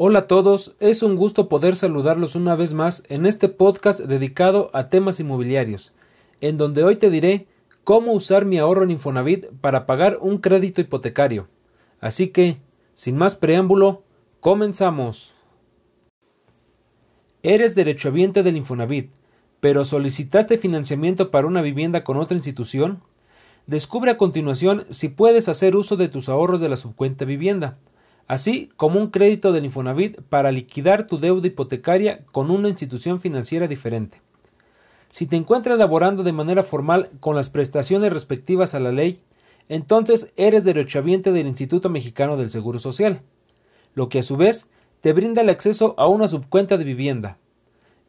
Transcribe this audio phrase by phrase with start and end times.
[0.00, 4.70] Hola a todos, es un gusto poder saludarlos una vez más en este podcast dedicado
[4.72, 5.92] a temas inmobiliarios,
[6.40, 7.48] en donde hoy te diré
[7.82, 11.48] cómo usar mi ahorro en Infonavit para pagar un crédito hipotecario.
[12.00, 12.58] Así que,
[12.94, 14.04] sin más preámbulo,
[14.38, 15.34] comenzamos.
[17.42, 19.10] Eres derechohabiente del Infonavit,
[19.58, 23.02] pero solicitaste financiamiento para una vivienda con otra institución.
[23.66, 27.78] Descubre a continuación si puedes hacer uso de tus ahorros de la subcuenta vivienda
[28.28, 33.66] así como un crédito del Infonavit para liquidar tu deuda hipotecaria con una institución financiera
[33.66, 34.20] diferente.
[35.10, 39.18] Si te encuentras laborando de manera formal con las prestaciones respectivas a la ley,
[39.70, 43.22] entonces eres derechohabiente del Instituto Mexicano del Seguro Social,
[43.94, 44.68] lo que a su vez
[45.00, 47.38] te brinda el acceso a una subcuenta de vivienda.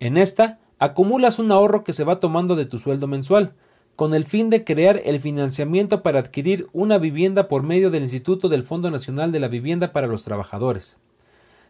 [0.00, 3.54] En esta acumulas un ahorro que se va tomando de tu sueldo mensual,
[3.98, 8.48] con el fin de crear el financiamiento para adquirir una vivienda por medio del Instituto
[8.48, 10.98] del Fondo Nacional de la Vivienda para los Trabajadores.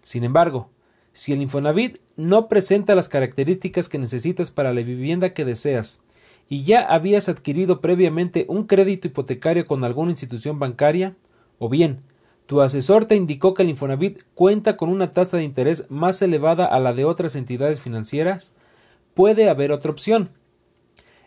[0.03, 0.69] Sin embargo,
[1.15, 6.03] si el Infonavit no presenta las características que necesitas para la vivienda que deseas
[6.51, 11.17] y ya habías adquirido previamente un crédito hipotecario con alguna institución bancaria,
[11.59, 12.03] o bien
[12.45, 16.67] tu asesor te indicó que el Infonavit cuenta con una tasa de interés más elevada
[16.67, 18.53] a la de otras entidades financieras,
[19.15, 20.29] puede haber otra opción,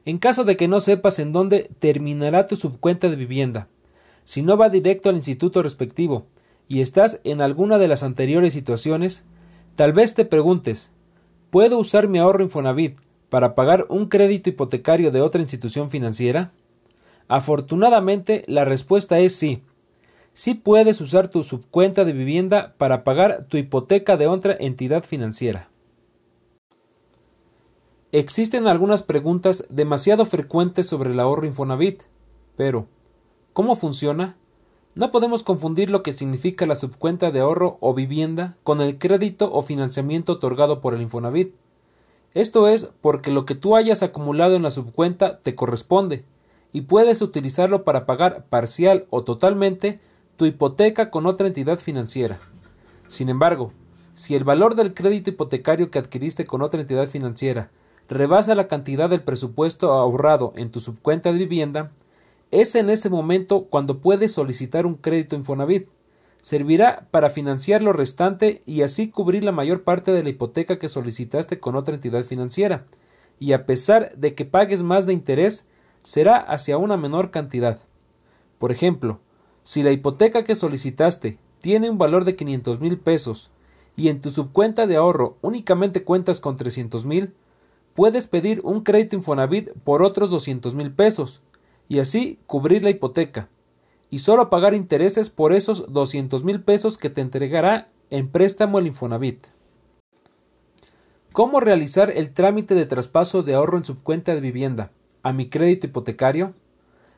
[0.05, 3.67] en caso de que no sepas en dónde terminará tu subcuenta de vivienda,
[4.23, 6.25] si no va directo al instituto respectivo
[6.67, 9.25] y estás en alguna de las anteriores situaciones,
[9.75, 10.91] tal vez te preguntes
[11.51, 12.97] ¿Puedo usar mi ahorro Infonavit
[13.29, 16.53] para pagar un crédito hipotecario de otra institución financiera?
[17.27, 19.61] Afortunadamente, la respuesta es sí.
[20.33, 25.67] Sí puedes usar tu subcuenta de vivienda para pagar tu hipoteca de otra entidad financiera.
[28.13, 32.03] Existen algunas preguntas demasiado frecuentes sobre el ahorro Infonavit,
[32.57, 32.87] pero
[33.53, 34.35] ¿cómo funciona?
[34.95, 39.53] No podemos confundir lo que significa la subcuenta de ahorro o vivienda con el crédito
[39.53, 41.55] o financiamiento otorgado por el Infonavit.
[42.33, 46.25] Esto es porque lo que tú hayas acumulado en la subcuenta te corresponde
[46.73, 50.01] y puedes utilizarlo para pagar parcial o totalmente
[50.35, 52.41] tu hipoteca con otra entidad financiera.
[53.07, 53.71] Sin embargo,
[54.15, 57.71] si el valor del crédito hipotecario que adquiriste con otra entidad financiera
[58.11, 61.91] rebasa la cantidad del presupuesto ahorrado en tu subcuenta de vivienda,
[62.51, 65.87] es en ese momento cuando puedes solicitar un crédito Infonavit.
[66.41, 70.89] Servirá para financiar lo restante y así cubrir la mayor parte de la hipoteca que
[70.89, 72.85] solicitaste con otra entidad financiera,
[73.39, 75.65] y a pesar de que pagues más de interés,
[76.03, 77.79] será hacia una menor cantidad.
[78.59, 79.21] Por ejemplo,
[79.63, 83.51] si la hipoteca que solicitaste tiene un valor de 500 mil pesos
[83.95, 87.33] y en tu subcuenta de ahorro únicamente cuentas con 300 mil,
[87.93, 91.41] puedes pedir un crédito Infonavit por otros doscientos mil pesos
[91.87, 93.49] y así cubrir la hipoteca
[94.09, 98.87] y solo pagar intereses por esos doscientos mil pesos que te entregará en préstamo el
[98.87, 99.47] Infonavit.
[101.31, 104.91] ¿Cómo realizar el trámite de traspaso de ahorro en su cuenta de vivienda
[105.23, 106.53] a mi crédito hipotecario?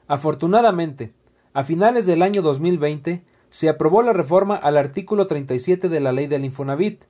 [0.07, 1.13] Afortunadamente,
[1.53, 6.28] a finales del año 2020 se aprobó la reforma al artículo 37 de la ley
[6.28, 7.05] del Infonavit,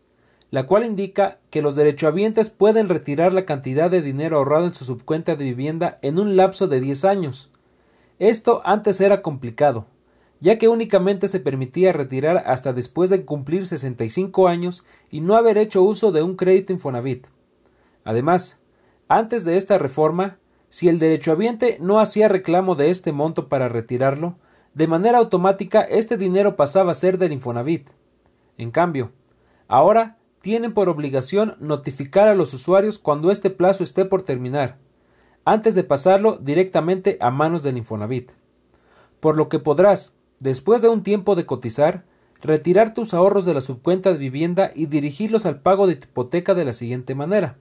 [0.53, 4.85] la cual indica que los derechohabientes pueden retirar la cantidad de dinero ahorrado en su
[4.85, 7.49] subcuenta de vivienda en un lapso de 10 años.
[8.19, 9.87] Esto antes era complicado,
[10.41, 15.57] ya que únicamente se permitía retirar hasta después de cumplir 65 años y no haber
[15.57, 17.25] hecho uso de un crédito Infonavit.
[18.03, 18.59] Además,
[19.07, 20.37] antes de esta reforma,
[20.69, 24.35] si el derechohabiente no hacía reclamo de este monto para retirarlo,
[24.75, 27.89] de manera automática este dinero pasaba a ser del Infonavit.
[28.59, 29.13] En cambio,
[29.67, 34.77] ahora tienen por obligación notificar a los usuarios cuando este plazo esté por terminar,
[35.45, 38.31] antes de pasarlo directamente a manos del Infonavit.
[39.21, 42.03] Por lo que podrás, después de un tiempo de cotizar,
[42.41, 46.53] retirar tus ahorros de la subcuenta de vivienda y dirigirlos al pago de tu hipoteca
[46.53, 47.57] de la siguiente manera.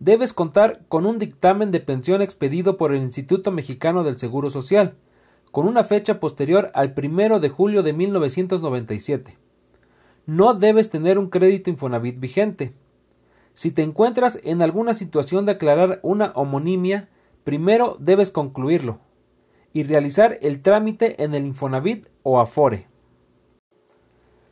[0.00, 4.96] Debes contar con un dictamen de pensión expedido por el Instituto Mexicano del Seguro Social,
[5.52, 9.38] con una fecha posterior al primero de julio de 1997
[10.28, 12.74] no debes tener un crédito Infonavit vigente.
[13.54, 17.08] Si te encuentras en alguna situación de aclarar una homonimia,
[17.44, 18.98] primero debes concluirlo
[19.72, 22.88] y realizar el trámite en el Infonavit o Afore.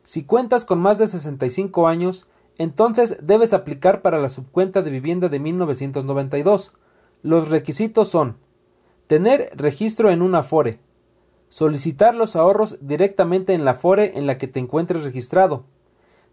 [0.03, 2.27] Si cuentas con más de 65 años,
[2.57, 6.73] entonces debes aplicar para la subcuenta de vivienda de 1992.
[7.21, 8.39] Los requisitos son
[9.09, 10.81] tener registro en un Afore,
[11.49, 15.65] Solicitar los ahorros directamente en la FORE en la que te encuentres registrado.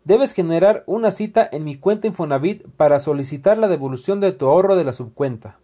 [0.05, 4.75] Debes generar una cita en mi cuenta Infonavit para solicitar la devolución de tu ahorro
[4.75, 5.59] de la subcuenta.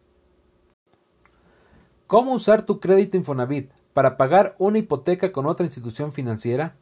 [2.08, 6.76] ¿Cómo usar tu crédito Infonavit para pagar una hipoteca con otra institución financiera?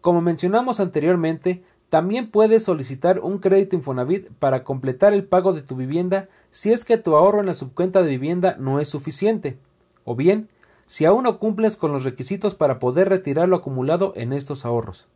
[0.00, 5.74] Como mencionamos anteriormente, También puedes solicitar un crédito Infonavit para completar el pago de tu
[5.74, 9.58] vivienda si es que tu ahorro en la subcuenta de vivienda no es suficiente,
[10.04, 10.48] o bien
[10.90, 15.06] si aún no cumples con los requisitos para poder retirar lo acumulado en estos ahorros.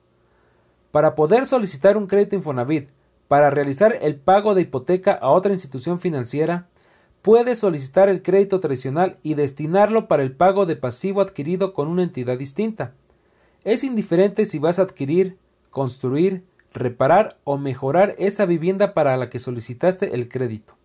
[0.93, 2.91] Para poder solicitar un crédito Infonavit
[3.27, 6.69] para realizar el pago de hipoteca a otra institución financiera,
[7.23, 12.05] puedes solicitar el crédito tradicional y destinarlo para el pago de pasivo adquirido con una
[12.05, 12.93] entidad distinta.
[13.65, 15.39] Es indiferente si vas a adquirir,
[15.71, 20.77] construir, reparar o mejorar esa vivienda para la que solicitaste el crédito.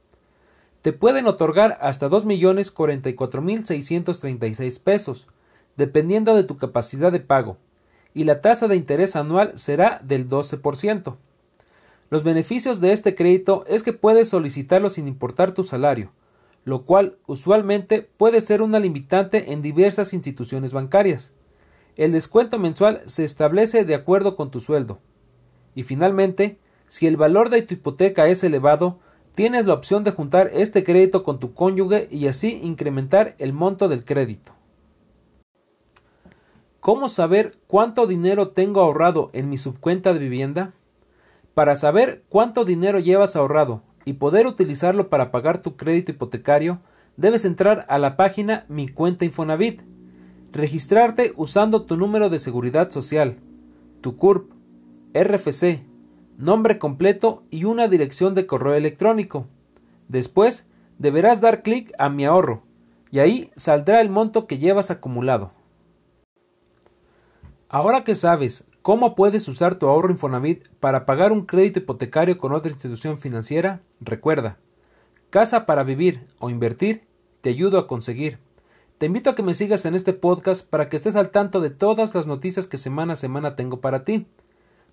[0.82, 5.28] Te pueden otorgar hasta 2.044.636 pesos,
[5.76, 7.58] dependiendo de tu capacidad de pago,
[8.14, 11.18] y la tasa de interés anual será del 12%.
[12.10, 16.12] Los beneficios de este crédito es que puedes solicitarlo sin importar tu salario,
[16.64, 21.34] lo cual usualmente puede ser una limitante en diversas instituciones bancarias.
[21.98, 25.00] El descuento mensual se establece de acuerdo con tu sueldo,
[25.76, 29.00] y finalmente, si el valor de tu hipoteca es elevado,
[29.36, 33.88] tienes la opción de juntar este crédito con tu cónyuge y así incrementar el monto
[33.88, 34.54] del crédito.
[36.80, 40.74] ¿Cómo saber cuánto dinero tengo ahorrado en mi subcuenta de vivienda?
[41.54, 46.80] Para saber cuánto dinero llevas ahorrado y poder utilizarlo para pagar tu crédito hipotecario,
[47.18, 49.82] debes entrar a la página Mi cuenta Infonavit,
[50.54, 53.38] registrarte usando tu número de seguridad social,
[54.00, 54.52] tu CURP,
[55.14, 55.84] RFC,
[56.40, 59.46] nombre completo y una dirección de correo electrónico.
[60.08, 62.64] Después, deberás dar clic a Mi ahorro
[63.12, 65.52] y ahí saldrá el monto que llevas acumulado.
[67.68, 72.54] Ahora que sabes cómo puedes usar tu ahorro Infonavit para pagar un crédito hipotecario con
[72.54, 74.58] otra institución financiera, recuerda,
[75.30, 77.04] casa para vivir o invertir,
[77.42, 78.40] te ayudo a conseguir.
[78.98, 81.70] Te invito a que me sigas en este podcast para que estés al tanto de
[81.70, 84.26] todas las noticias que semana a semana tengo para ti.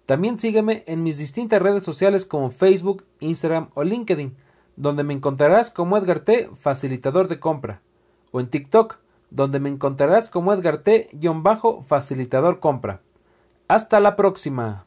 [0.06, 4.36] También sígueme en mis distintas redes sociales como Facebook, Instagram o LinkedIn,
[4.76, 7.82] donde me encontrarás como Edgar T, facilitador de compra,
[8.30, 8.98] o en TikTok,
[9.30, 11.10] donde me encontrarás como Edgar T,
[11.86, 13.00] facilitador compra.
[13.66, 14.85] Hasta la próxima.